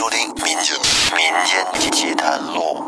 [0.00, 0.74] 收听《民间
[1.14, 2.82] 民间奇谈录》。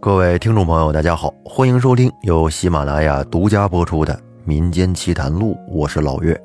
[0.00, 4.12] 各位听众朋友，大家好，欢迎收听由喜马拉雅独家播出的
[4.44, 6.36] 《民间奇谈录》，我是老岳。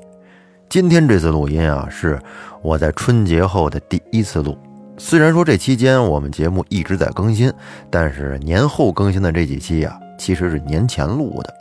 [0.68, 2.16] 今天这次录音啊，是
[2.62, 4.56] 我在春节后的第一次录。
[4.96, 7.52] 虽然说这期间我们节目一直在更新，
[7.90, 11.54] 但是年后更新的这几期啊，其实是年前录的。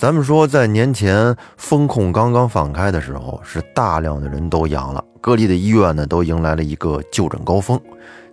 [0.00, 7.78] 咱们说，在年前风控刚刚放开的时候，是大量的人都阳了，各地的医院呢都迎来了一个就诊高峰。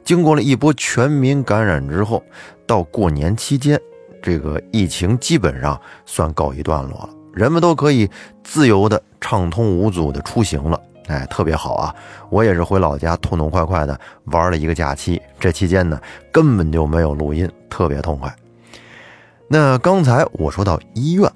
[0.01, 2.23] 经过了一波全民感染之后，
[2.65, 3.77] 到过年期间，
[4.23, 8.09] 这个疫情基本上算告一段落了，人们都可以
[8.45, 10.79] 自由的、畅通无阻的出行了。
[11.07, 11.93] 哎，特别好啊！
[12.29, 15.21] 我也是回老家痛痛快快的玩了一个假期。
[15.37, 15.99] 这期间呢，
[16.31, 18.33] 根本就没有录音，特别痛快。
[19.49, 21.29] 那刚才我说到医院，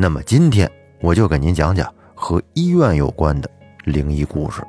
[0.00, 0.70] 那么今天
[1.00, 3.50] 我就给您讲讲和医院有关的
[3.82, 4.62] 灵异故事。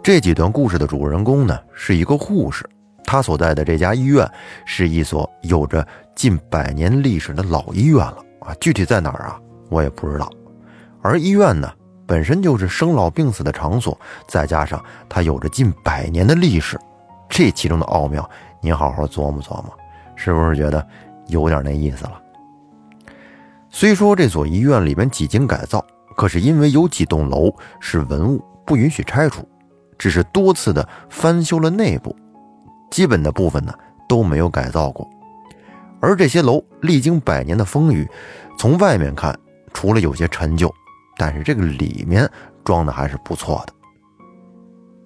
[0.00, 2.64] 这几段故事的主人公呢，是一个护士，
[3.02, 4.24] 他所在的这家医院
[4.64, 8.18] 是一所有着近百年历史的老医院了。
[8.42, 9.40] 啊，具体在哪儿啊？
[9.70, 10.30] 我也不知道。
[11.00, 11.68] 而医院呢，
[12.06, 13.98] 本身就是生老病死的场所，
[14.28, 16.78] 再加上它有着近百年的历史，
[17.28, 19.76] 这其中的奥妙，您好好琢磨琢磨，
[20.24, 20.86] 是不是觉得
[21.26, 22.22] 有点那意思了？
[23.70, 25.84] 虽说这所医院里面几经改造，
[26.16, 29.44] 可是因为有几栋楼是文物，不允许拆除，
[29.98, 32.14] 只是多次的翻修了内部，
[32.88, 33.74] 基本的部分呢
[34.08, 35.10] 都没有改造过。
[36.00, 38.08] 而这些楼历经百年的风雨，
[38.56, 39.36] 从外面看，
[39.72, 40.72] 除了有些陈旧，
[41.16, 42.30] 但是这个里面
[42.62, 43.72] 装的还是不错的。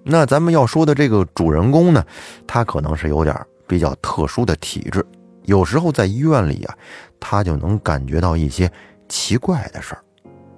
[0.03, 2.05] 那咱们要说的这个主人公呢，
[2.45, 3.35] 他可能是有点
[3.67, 5.05] 比较特殊的体质，
[5.43, 6.75] 有时候在医院里啊，
[7.19, 8.71] 他就能感觉到一些
[9.09, 10.01] 奇怪的事儿。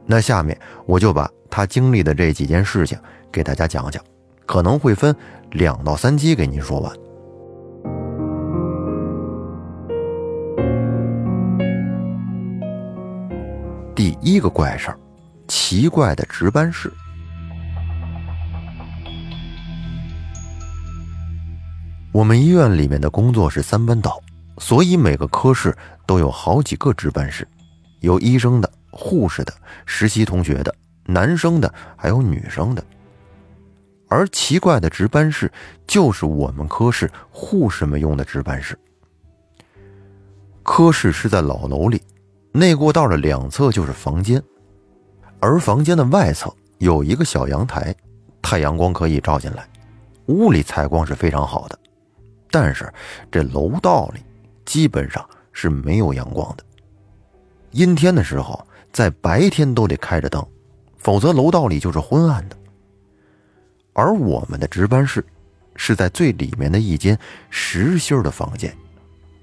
[0.06, 2.98] 那下面我就把他经历的这几件事情
[3.32, 4.04] 给大家讲讲，
[4.46, 5.16] 可能会分
[5.52, 6.94] 两到三期给您说完。
[13.96, 15.00] 第一个怪事儿，
[15.48, 16.92] 奇怪的值班室。
[22.20, 24.22] 我们医院里面的工作是三班倒，
[24.58, 25.74] 所以每个科室
[26.06, 27.48] 都有好几个值班室，
[28.02, 29.54] 有医生的、护士的、
[29.86, 30.76] 实习同学的、
[31.06, 32.84] 男生的，还有女生的。
[34.10, 35.50] 而奇怪的值班室
[35.88, 38.78] 就是我们科室护士们用的值班室。
[40.62, 42.02] 科室是在老楼里。
[42.52, 44.44] 内过道的两侧就是房间，
[45.40, 47.96] 而房间的外侧有一个小阳台，
[48.42, 49.66] 太阳光可以照进来。
[50.26, 51.80] 屋里采光是非常好的，
[52.52, 52.92] 但是
[53.32, 54.22] 这楼道里
[54.66, 56.64] 基本上是没有阳光的。
[57.72, 60.46] 阴天的时候，在白天都得开着灯，
[60.98, 62.58] 否则楼道里就是昏暗的。
[63.94, 65.24] 而我们的值班室
[65.76, 67.18] 是在最里面的一间
[67.50, 68.76] 实心的房间，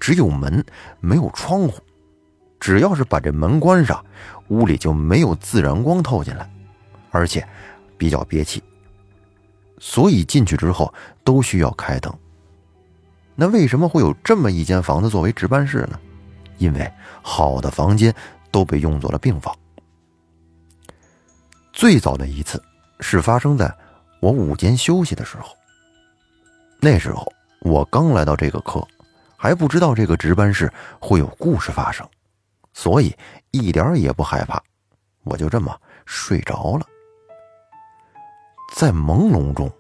[0.01, 0.65] 只有门
[1.01, 1.75] 没有窗户。
[2.59, 4.05] 只要是把这门关上，
[4.49, 6.51] 屋里就没有自然光透进来，
[7.11, 7.47] 而且
[7.99, 8.63] 比较憋气，
[9.79, 12.13] 所以进去之后都需要开灯。
[13.37, 16.01] 那为什么会有这么一间房子作为值班室呢？
[16.59, 16.91] 因为
[17.23, 18.15] 好的房间
[18.51, 19.55] 都被用作了病房。
[21.71, 22.63] 最早的一次
[23.01, 23.71] 是发生在
[24.21, 25.55] 我午间休息的时候，
[26.81, 27.31] 那时候
[27.61, 28.83] 我刚来到这个科，
[29.37, 32.09] 还不知道这个值班室会有故事发生。
[32.73, 33.15] 所以
[33.51, 34.59] 一点也不害怕，
[35.25, 36.87] 我就这么睡着了。
[38.75, 39.71] 在朦胧中，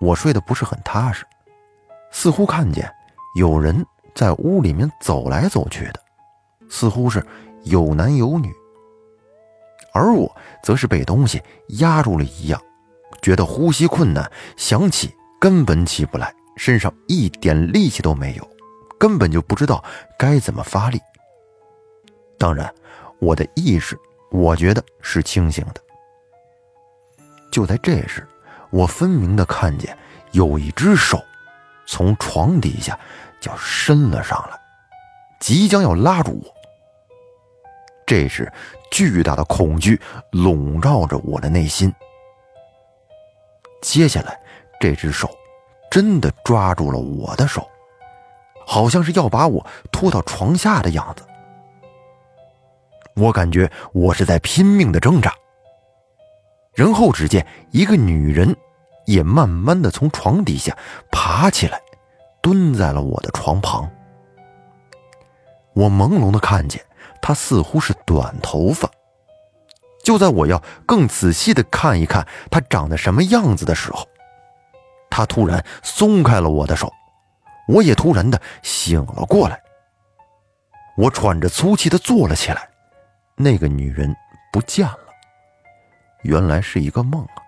[0.00, 1.24] 我睡得不是很踏实，
[2.12, 2.88] 似乎看见
[3.34, 3.84] 有人
[4.14, 6.00] 在屋里面走来走去的，
[6.68, 7.26] 似乎是
[7.64, 8.52] 有男有女。
[9.94, 10.30] 而我
[10.62, 11.42] 则是被东西
[11.80, 12.62] 压住了一样，
[13.20, 18.50] 觉得呼吸困难，想起根本起不来，身上一点力气都没有，
[18.98, 19.82] 根本就不知道
[20.18, 21.00] 该怎么发力。
[22.38, 22.72] 当然，
[23.18, 23.98] 我的意识，
[24.30, 25.80] 我觉得是清醒的。
[27.50, 28.26] 就在这时，
[28.70, 29.96] 我分明的看见
[30.30, 31.22] 有一只手
[31.86, 32.98] 从床底下
[33.40, 34.58] 就伸了上来，
[35.40, 36.54] 即将要拉住我。
[38.06, 38.50] 这时，
[38.90, 40.00] 巨大的恐惧
[40.30, 41.92] 笼罩着我的内心。
[43.80, 44.38] 接下来，
[44.80, 45.30] 这只手
[45.90, 47.66] 真的抓住了我的手，
[48.66, 51.24] 好像是要把我拖到床下的样子。
[53.16, 55.34] 我感觉我是在拼命的挣扎，
[56.74, 58.54] 然后只见一个女人
[59.06, 60.76] 也慢慢的从床底下
[61.10, 61.80] 爬起来，
[62.40, 63.90] 蹲在了我的床旁。
[65.74, 66.84] 我朦胧的看见
[67.20, 68.90] 他似乎是短头发。
[70.04, 74.06] 就在我要更仔细的看一看他长得什么样子的时候，
[75.08, 76.92] 他突然松开了我的手，
[77.68, 79.60] 我也突然的醒了过来。
[80.96, 82.68] 我喘着粗气的坐了起来，
[83.36, 84.14] 那个女人
[84.52, 84.98] 不见了，
[86.22, 87.41] 原来是一个梦啊。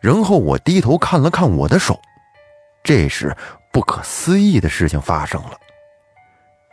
[0.00, 2.00] 然后我低头看了看我的手，
[2.84, 3.36] 这时
[3.72, 5.58] 不可思议的事情发生了。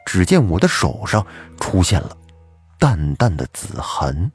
[0.06, 1.26] 只见我的手上
[1.60, 2.16] 出现了
[2.78, 4.32] 淡淡的紫痕。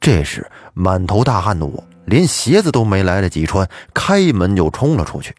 [0.00, 5.32] 这时满头大汗的我，连鞋子都没来得及穿，开门就冲了出去。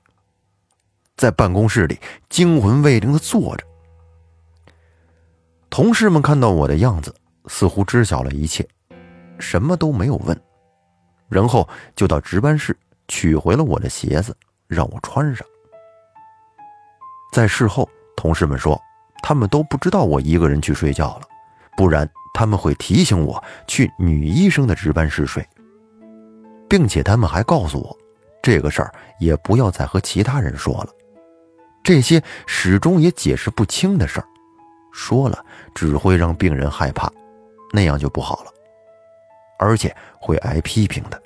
[1.17, 1.99] 在办公室里
[2.29, 3.65] 惊魂未定的坐着。
[5.69, 7.13] 同事们看到我的样子，
[7.47, 8.67] 似乎知晓了一切，
[9.37, 10.41] 什么都没有问，
[11.33, 12.77] 然后就到值班室
[13.07, 14.35] 取回了我的鞋子，
[14.67, 15.45] 让我穿上。
[17.31, 18.79] 在事后，同事们说，
[19.23, 21.21] 他们都不知道我一个人去睡觉了，
[21.75, 22.07] 不然。
[22.35, 25.47] 他们会提醒我去女医生的值班室睡，
[26.67, 27.95] 并且他们还告诉我，
[28.41, 30.89] 这个事儿也不要再和其他人说了。
[31.83, 34.25] 这些始终也解释不清的事儿，
[34.91, 35.45] 说了
[35.75, 37.07] 只会让病人害怕，
[37.71, 38.51] 那样就不好了，
[39.59, 41.22] 而且会挨批评的。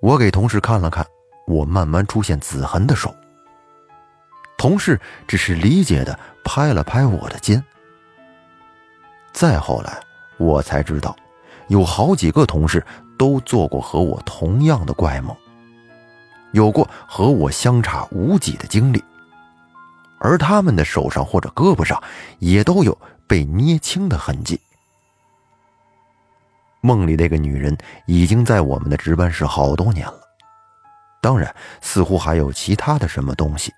[0.00, 1.04] 我给同事看了看
[1.46, 3.14] 我慢慢出现紫痕的手，
[4.56, 7.62] 同事只是理解的拍了拍我的肩。
[9.32, 10.00] 再后来，
[10.36, 11.16] 我才知道，
[11.66, 12.84] 有好几个同事
[13.18, 15.36] 都做过和我同样的怪梦，
[16.52, 19.02] 有过和我相差无几的经历，
[20.18, 22.00] 而他们的手上或者胳膊上
[22.38, 22.96] 也都有
[23.26, 24.60] 被捏青的痕迹。
[26.80, 27.76] 梦里那个女人
[28.06, 30.20] 已经在我们的值班室好多年了，
[31.20, 33.72] 当然，似乎还有其他的什么东西，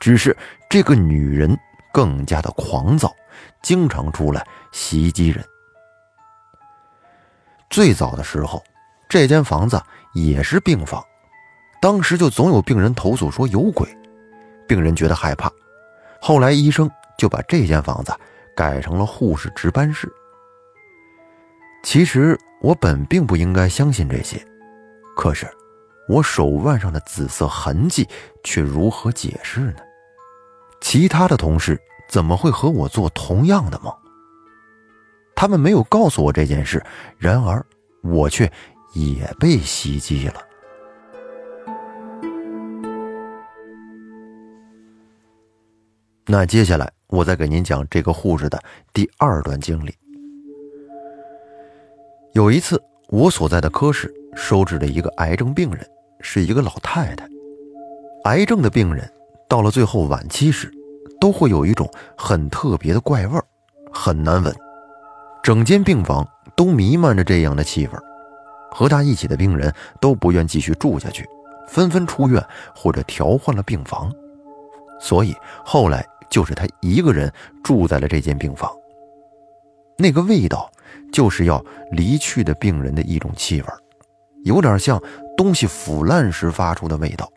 [0.00, 0.36] 只是
[0.68, 1.56] 这个女人
[1.92, 3.14] 更加的狂躁。
[3.62, 5.44] 经常出来袭击人。
[7.68, 8.62] 最早的时候，
[9.08, 9.80] 这间房子
[10.14, 11.02] 也是病房，
[11.82, 13.88] 当时就总有病人投诉说有鬼，
[14.68, 15.50] 病人觉得害怕。
[16.20, 18.14] 后来医生就把这间房子
[18.56, 20.10] 改成了护士值班室。
[21.86, 24.44] 其实我本并不应该相信这些，
[25.16, 25.46] 可是
[26.08, 28.08] 我手腕上的紫色痕迹
[28.42, 29.76] 却如何解释呢？
[30.80, 31.80] 其他的同事。
[32.08, 33.92] 怎么会和我做同样的梦？
[35.34, 36.84] 他们没有告诉我这件事，
[37.18, 37.64] 然而
[38.00, 38.50] 我却
[38.94, 40.34] 也被袭击了。
[46.26, 48.60] 那接下来我再给您讲这个护士的
[48.92, 49.92] 第二段经历。
[52.36, 52.78] 有一次，
[53.08, 55.80] 我所在的科室收治了一个癌症病人，
[56.20, 57.26] 是一个老太太。
[58.24, 59.10] 癌症的病人
[59.48, 60.70] 到了最后晚期时。
[61.18, 63.44] 都会有一种很特别的怪味儿，
[63.90, 64.54] 很难闻，
[65.42, 67.92] 整间病房都弥漫着这样的气味
[68.70, 71.26] 和他一起的病人都不愿继续住下去，
[71.66, 74.12] 纷纷出院或者调换了病房，
[75.00, 75.34] 所以
[75.64, 77.32] 后来就是他一个人
[77.64, 78.70] 住在了这间病房。
[79.96, 80.70] 那个味道
[81.12, 83.68] 就是要离去的病人的一种气味
[84.44, 85.00] 有点像
[85.36, 87.30] 东西腐烂时发出的味道。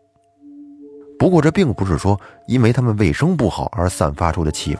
[1.18, 4.80] 不过这并不是说因为他们卫生不好而散发出的气味。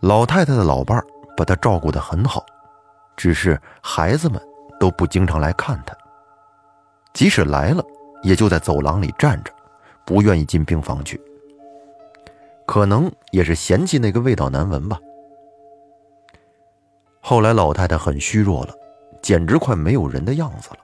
[0.00, 1.04] 老太太的老伴儿
[1.36, 2.44] 把她照顾得很好，
[3.16, 4.40] 只是孩子们
[4.78, 5.94] 都不经常来看她，
[7.12, 7.84] 即使来了，
[8.22, 9.52] 也就在走廊里站着，
[10.06, 11.20] 不愿意进病房去。
[12.66, 14.98] 可能也是嫌弃那个味道难闻吧。
[17.20, 18.74] 后来老太太很虚弱了，
[19.22, 20.76] 简直快没有人的样子了。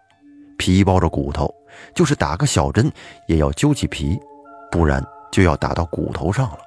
[0.58, 1.52] 皮包着骨头，
[1.94, 2.90] 就是打个小针
[3.26, 4.18] 也要揪起皮，
[4.70, 6.58] 不然就要打到骨头上了。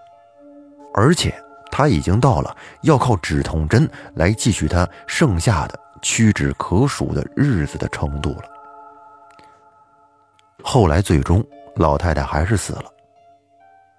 [0.93, 1.33] 而且
[1.71, 8.43] 他已经到了要靠止痛针来继续他剩下的屈指可数的日子的程度了。
[10.63, 11.43] 后来最终
[11.75, 12.85] 老太太还是死了。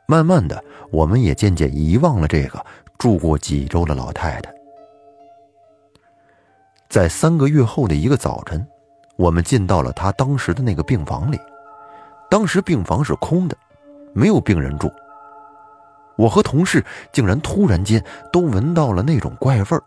[0.07, 2.65] 慢慢的，我们也渐渐遗忘了这个
[2.99, 4.53] 住过几周的老太太。
[6.91, 8.67] 在三个月后的一个早晨。
[9.17, 11.39] 我们进到了他当时的那个病房里，
[12.31, 13.57] 当时病房是空的，
[14.15, 14.91] 没有病人住。
[16.17, 19.83] 我和同事竟然突然间都闻到了那种怪味儿。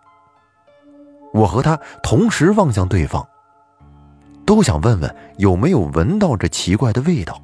[1.34, 3.28] 我和他同时望向对方，
[4.46, 7.42] 都想问问有没有闻到这奇怪的味道。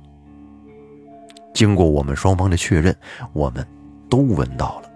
[1.56, 2.96] 经过我们双方的确认，
[3.34, 3.68] 我们
[4.10, 4.90] 都闻到了。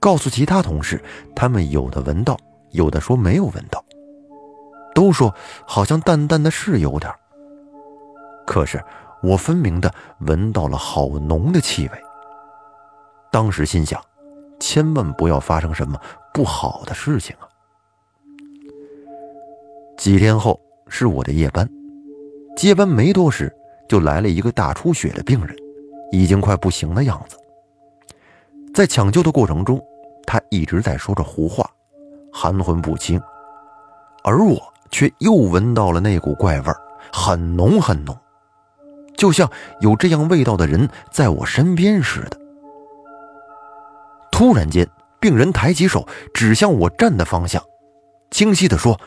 [0.00, 1.02] 告诉其他同事，
[1.36, 2.38] 他们有的闻到，
[2.70, 3.84] 有的说没有闻到。
[4.94, 5.32] 都说
[5.66, 7.12] 好像淡淡的是有点，
[8.44, 8.82] 可是
[9.22, 12.02] 我分明的闻到了好浓的气味。
[13.30, 14.02] 当时心想，
[14.58, 16.00] 千万不要发生什么
[16.34, 17.46] 不好的事情啊！
[19.96, 20.58] 几天后
[20.88, 21.68] 是我的夜班，
[22.56, 23.54] 接班没多时，
[23.88, 25.54] 就来了一个大出血的病人，
[26.10, 27.36] 已经快不行的样子。
[28.74, 29.80] 在抢救的过程中，
[30.26, 31.70] 他一直在说着胡话，
[32.40, 33.20] 含混不清，
[34.22, 36.72] 而我却又闻到了那股怪味，
[37.12, 38.16] 很浓很浓，
[39.16, 42.38] 就像有这样味道的人在我身边似的。
[44.30, 47.60] 突然间，病人抬起手指向我站的方向，
[48.30, 49.00] 清晰地说：“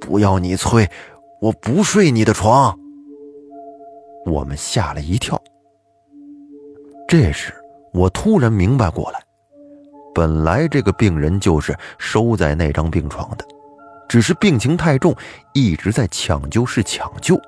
[0.00, 0.88] 不要你催，
[1.40, 2.78] 我不睡你的床。”
[4.26, 5.36] 我们吓了一跳。
[7.08, 7.52] 这时，
[7.92, 9.23] 我突然明白过来，
[10.14, 13.44] 本来这个病人就是收在那张病床的，
[14.08, 15.14] 只是病情太重，
[15.52, 17.40] 一直在抢救室抢救。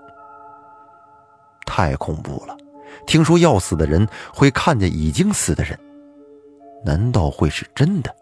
[1.64, 2.56] 太恐怖了！
[3.06, 5.78] 听说要死的人会看见已经死的人。
[6.84, 8.14] 难道会是真的？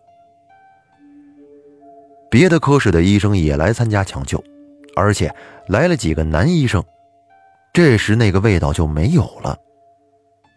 [2.30, 4.42] 别的科室的医生也来参加抢救，
[4.96, 5.34] 而且
[5.68, 6.82] 来了几个男医生。
[7.72, 9.56] 这时那个味道就没有了。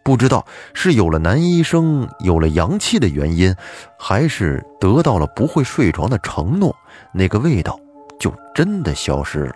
[0.07, 3.53] 不知道是有了男医生、有了阳气的原因，
[3.99, 6.73] 还是得到了不会睡床的承诺，
[7.11, 7.77] 那个味道
[8.17, 9.55] 就真的消失了。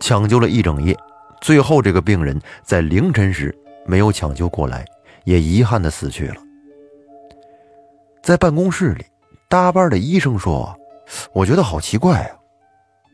[0.00, 0.96] 抢救了一整夜，
[1.42, 4.82] 最后这个病人在凌晨时没有抢救过来。
[5.24, 6.36] 也遗憾的死去了。
[8.22, 9.04] 在办公室里，
[9.50, 10.74] 搭班的医生说
[11.34, 12.32] ：“我觉得好奇怪啊，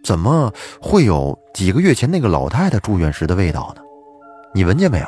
[0.04, 3.82] 怎么会有几个月前那个老太太住院时的味道呢？
[4.54, 5.06] 你闻见没有？”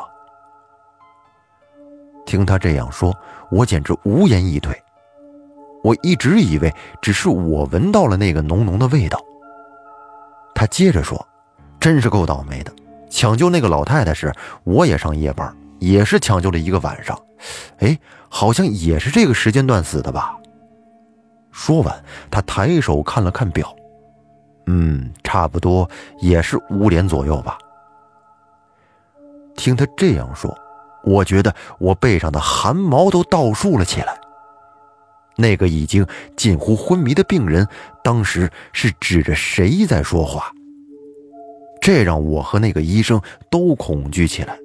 [2.26, 3.16] 听他这样说，
[3.50, 4.78] 我简直无言以对。
[5.83, 9.18] 我一直以为只是我闻到了那个浓浓的味道。
[10.54, 11.26] 他接着说
[11.80, 12.73] ：“真是够倒霉的，
[13.09, 14.33] 抢救那个老太太时，
[14.64, 17.14] 我也上夜班。”也是抢救了一个晚上，
[17.80, 17.99] 哎，
[18.30, 20.35] 好像也是这个时间段死的吧？
[21.52, 23.76] 说完，他抬手看了看表，
[24.68, 25.87] 嗯，差不多
[26.21, 27.59] 也是五点左右吧。
[29.54, 30.56] 听他这样说，
[31.06, 34.18] 我觉得我背上的汗毛都倒竖了起来。
[35.36, 37.66] 那个已经近乎昏迷的病人，
[38.02, 40.50] 当时是指着谁在说话？
[41.80, 43.20] 这让我和那个医生
[43.50, 44.58] 都恐惧起来。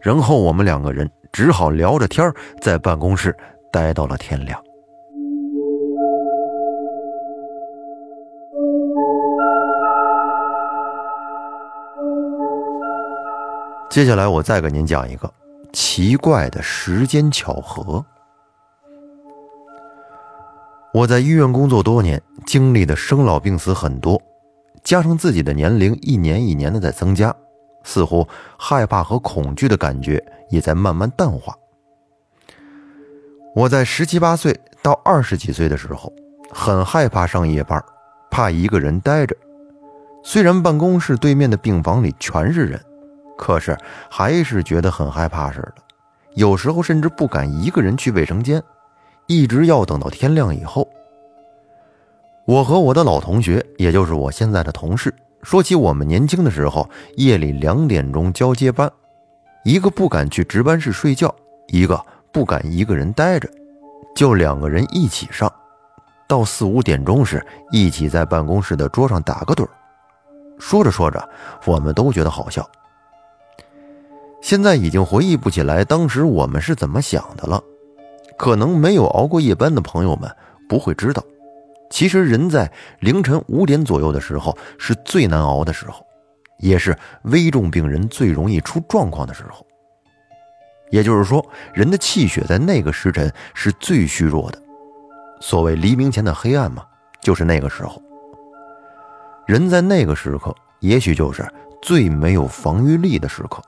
[0.00, 3.36] 然后我们两个人只好聊着天在办公室
[3.72, 4.62] 待到了天亮。
[13.92, 15.30] 接下来我再给您讲一个
[15.70, 18.02] 奇怪的时间巧合。
[20.94, 24.18] 我在医院工作多年，经历的生老病死很多，
[24.82, 27.36] 加上自己的年龄一年一年的在增加。
[27.84, 28.26] 似乎
[28.58, 31.54] 害怕和恐惧的感觉也在慢慢淡化。
[33.54, 36.10] 我在十七八岁到二十几岁的时候，
[36.50, 37.78] 很害怕上夜班，
[38.30, 39.36] 怕一个人待着。
[40.24, 42.80] 虽然办公室对面的病房里全是人，
[43.36, 43.76] 可是
[44.10, 45.74] 还是觉得很害怕似的。
[46.34, 48.62] 有时候甚至不敢一个人去卫生间，
[49.26, 50.88] 一直要等到天亮以后。
[52.44, 55.14] 我和我的老同学，也就是我现在的同事。
[55.42, 58.90] 说起我们年轻的时候，夜里两点钟交接班，
[59.64, 61.34] 一个不敢去值班室睡觉，
[61.68, 62.00] 一个
[62.32, 63.48] 不敢一个人待着，
[64.14, 65.52] 就两个人一起上，
[66.26, 69.68] 到四五点钟时，一起在办公室的桌上打个盹
[70.58, 71.28] 说着说着，
[71.64, 72.68] 我们都觉得好笑。
[74.42, 77.62] 现在已经回忆不起来当时我们是怎么想的了，
[78.36, 80.30] 可能没有熬过夜班的朋友们
[80.68, 81.22] 不会知道。
[81.88, 82.70] 其实人在
[83.00, 86.04] 凌晨五点左右的时候是最难熬的时候，
[86.58, 89.64] 也是危重病人最容易出状况的时候。
[90.90, 94.60] 也就是说，人的气血在那个时辰是最虚弱的。
[95.40, 96.84] 所谓黎明前的黑暗嘛，
[97.20, 98.02] 就是那个时候。
[99.46, 101.46] 人在那个时刻，也许就是
[101.80, 103.62] 最没有防御力的时刻。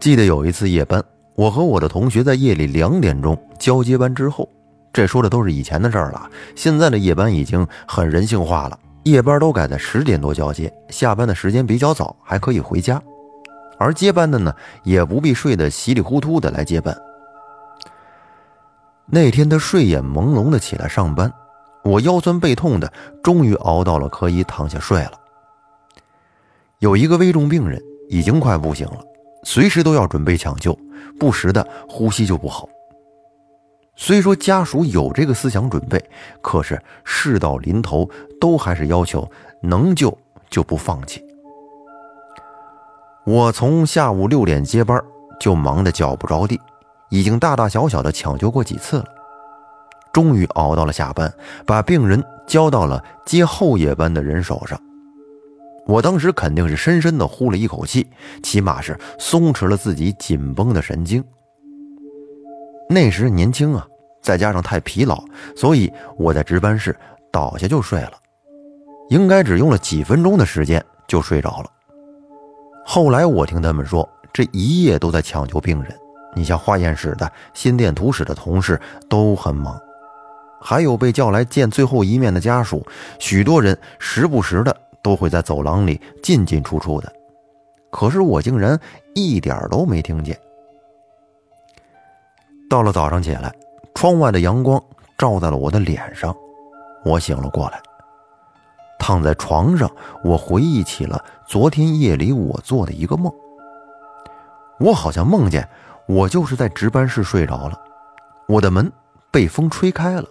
[0.00, 1.04] 记得有一次夜班，
[1.34, 4.48] 我和我的同学在夜里两点钟交接班之后。
[4.94, 13.00] 这说的都是以前的事儿了，现在的夜班已经很人性化了，夜班都改在十点多交接，下班的时间比较早，还可以回家。
[13.78, 14.52] 而接班的呢，
[14.84, 16.96] 也不必睡得稀里糊涂的来接班。
[19.04, 21.30] 那天他睡眼朦胧的起来上班，
[21.84, 22.90] 我腰酸背痛的，
[23.22, 25.12] 终于熬到了可以躺下睡了。
[26.78, 29.04] 有一个危重病人已经快不行了，
[29.42, 30.78] 随时都要准备抢救，
[31.18, 32.68] 不时的呼吸就不好。
[33.96, 36.02] 虽说家属有这个思想准备，
[36.40, 38.08] 可是事到临头，
[38.40, 39.30] 都还是要求
[39.62, 40.16] 能救
[40.48, 41.22] 就不放弃。
[43.26, 44.98] 我从下午六点接班
[45.38, 46.58] 就忙得脚不着地，
[47.10, 49.04] 已经大大小小的抢救过几次了。
[50.12, 51.32] 终于熬到了下班，
[51.66, 54.80] 把病人交到了接后夜班的人手上。
[55.90, 58.06] 我当时肯定是深深的呼了一口气，
[58.44, 61.22] 起码是松弛了自己紧绷的神经。
[62.88, 63.84] 那时年轻啊，
[64.22, 65.20] 再加上太疲劳，
[65.56, 66.96] 所以我在值班室
[67.32, 68.12] 倒下就睡了，
[69.08, 71.66] 应该只用了几分钟的时间就睡着了。
[72.86, 75.92] 后来我听他们说，这一夜都在抢救病人，
[76.36, 79.76] 你像化验室的、心电图室的同事都很忙。
[80.60, 82.86] 还有被叫来见最后一面的家属，
[83.18, 87.12] 许多人时不时的都会在走廊里进进出出的，
[87.90, 88.78] 可是我竟然
[89.14, 90.38] 一点都没听见。
[92.68, 93.52] 到了早上起来，
[93.94, 94.82] 窗外的阳光
[95.18, 96.34] 照在了我的脸上，
[97.04, 97.80] 我醒了过来，
[98.98, 99.90] 躺在床上，
[100.22, 103.32] 我回忆起了昨天夜里我做的一个梦。
[104.78, 105.68] 我好像梦见
[106.06, 107.78] 我就是在值班室睡着了，
[108.46, 108.90] 我的门
[109.30, 110.24] 被风吹开了。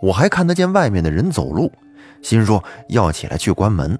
[0.00, 1.70] 我还看得见外面的人走路，
[2.24, 3.96] 心说要起来去关门，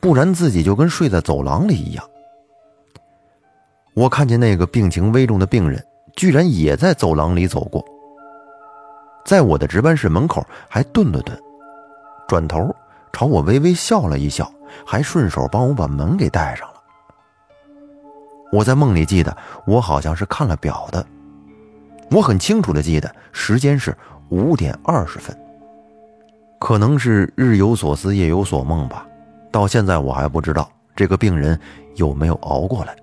[0.00, 2.02] 不然自己就跟睡在走廊里一样。
[3.94, 5.84] 我看见那个病情危重的病人，
[6.16, 7.84] 居然也在走廊里走过，
[9.26, 11.38] 在我的值班室门口还顿了顿，
[12.26, 12.74] 转头
[13.12, 14.50] 朝我微微笑了一笑，
[14.86, 16.82] 还顺手帮我把门给带上了。
[18.50, 21.04] 我在梦里记得，我好像是看了表的，
[22.10, 23.94] 我很清楚的记得时间是。
[24.30, 25.38] 五点二十分，
[26.62, 29.04] 可能是日有所思夜有所梦吧。
[29.50, 31.58] 到现在我还不知道这个病人
[31.96, 32.94] 有没有熬过来。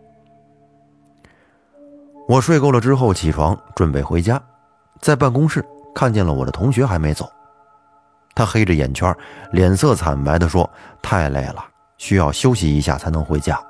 [2.26, 4.42] 我睡够了之后起床准备回家，
[5.02, 5.62] 在办公室
[5.94, 7.30] 看见了我的同学还没走，
[8.34, 9.14] 他黑着眼圈，
[9.52, 10.68] 脸色惨白的说
[11.04, 11.62] ：“太累了，
[11.98, 13.62] 需要休息一下才能回家。”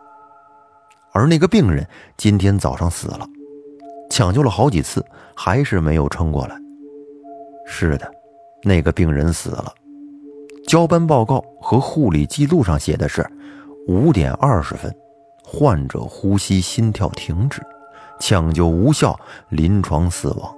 [1.13, 1.83] 而那个病人
[2.15, 3.27] 今天早上死了，
[4.11, 5.03] 抢救了好几次，
[5.35, 6.55] 还是没有撑过来。
[7.65, 8.11] 是的，
[8.63, 9.73] 那个病人死了。
[10.67, 13.27] 交班报告和护理记录上写的是
[13.87, 14.95] 五点二十分，
[15.43, 17.59] 患者呼吸心跳停止，
[18.19, 19.19] 抢救无效，
[19.49, 20.55] 临床死亡。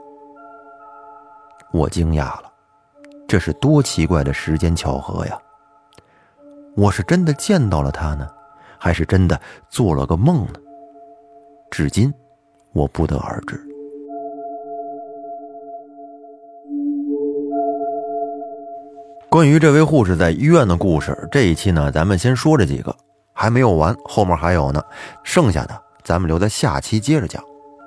[1.72, 2.52] 我惊讶了，
[3.26, 5.40] 这是多奇怪的时间巧合呀！
[6.76, 8.30] 我是真的见到了他呢，
[8.78, 10.60] 还是真的做了个梦呢？
[11.70, 12.14] 至今，
[12.74, 13.71] 我不得而知。
[19.32, 22.94] 关于这位护士在医院的故事，这一期呢，咱们先说这几个，
[23.34, 24.84] 还没有完，后面还有呢，
[25.24, 27.41] 剩下的咱们留在下期接着讲。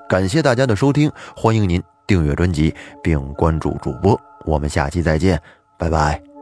[0.09, 5.39] 感谢大家的收听，欢迎您订阅专辑并关注主播，我们下期再见，
[5.79, 6.34] 拜拜。